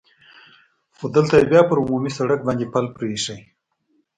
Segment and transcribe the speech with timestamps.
[0.95, 3.39] خو دلته یې بیا پر عمومي سړک باندې پل پرې اېښی.